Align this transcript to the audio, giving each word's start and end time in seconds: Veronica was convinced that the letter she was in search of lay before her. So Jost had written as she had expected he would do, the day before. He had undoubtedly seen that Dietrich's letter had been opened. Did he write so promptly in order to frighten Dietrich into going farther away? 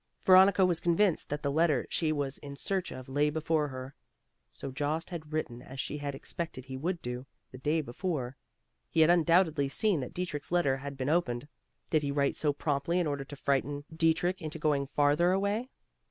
Veronica 0.23 0.65
was 0.65 0.79
convinced 0.79 1.29
that 1.29 1.43
the 1.43 1.51
letter 1.51 1.85
she 1.87 2.11
was 2.11 2.39
in 2.39 2.55
search 2.55 2.91
of 2.91 3.07
lay 3.07 3.29
before 3.29 3.67
her. 3.67 3.93
So 4.51 4.71
Jost 4.71 5.11
had 5.11 5.31
written 5.31 5.61
as 5.61 5.79
she 5.79 5.99
had 5.99 6.15
expected 6.15 6.65
he 6.65 6.75
would 6.75 7.03
do, 7.03 7.27
the 7.51 7.59
day 7.59 7.81
before. 7.81 8.35
He 8.89 9.01
had 9.01 9.11
undoubtedly 9.11 9.69
seen 9.69 9.99
that 9.99 10.15
Dietrich's 10.15 10.51
letter 10.51 10.77
had 10.77 10.97
been 10.97 11.07
opened. 11.09 11.47
Did 11.91 12.01
he 12.01 12.09
write 12.09 12.35
so 12.35 12.51
promptly 12.51 12.97
in 12.99 13.05
order 13.05 13.23
to 13.23 13.35
frighten 13.35 13.83
Dietrich 13.95 14.41
into 14.41 14.57
going 14.57 14.87
farther 14.87 15.31
away? 15.33 15.69